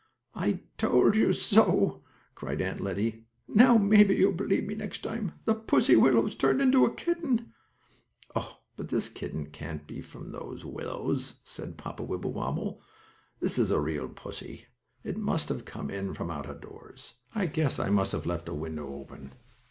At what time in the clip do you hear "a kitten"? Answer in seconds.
6.85-7.53